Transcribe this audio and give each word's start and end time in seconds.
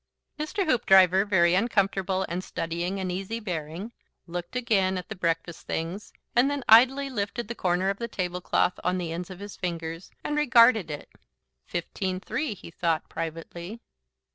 Mr. 0.39 0.65
Hoopdriver, 0.65 1.25
very 1.25 1.53
uncomfortable 1.53 2.25
and 2.27 2.43
studying 2.43 2.99
an 2.99 3.11
easy 3.11 3.39
bearing, 3.39 3.91
looked 4.25 4.55
again 4.55 4.97
at 4.97 5.09
the 5.09 5.15
breakfast 5.15 5.67
things 5.67 6.11
and 6.35 6.49
then 6.49 6.63
idly 6.67 7.07
lifted 7.07 7.47
the 7.47 7.53
corner 7.53 7.87
of 7.91 7.99
the 7.99 8.07
tablecloth 8.07 8.79
on 8.83 8.97
the 8.97 9.11
ends 9.11 9.29
of 9.29 9.37
his 9.37 9.55
fingers, 9.55 10.09
and 10.23 10.35
regarded 10.35 10.89
it. 10.89 11.07
"Fifteen 11.67 12.19
three," 12.19 12.55
he 12.55 12.71
thought, 12.71 13.09
privately. 13.09 13.79